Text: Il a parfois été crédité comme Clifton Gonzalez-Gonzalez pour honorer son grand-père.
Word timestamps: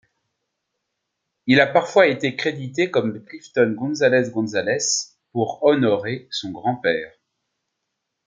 Il 1.45 1.59
a 1.61 1.67
parfois 1.67 2.07
été 2.07 2.35
crédité 2.35 2.89
comme 2.89 3.23
Clifton 3.23 3.73
Gonzalez-Gonzalez 3.77 5.11
pour 5.31 5.61
honorer 5.63 6.27
son 6.31 6.49
grand-père. 6.49 7.13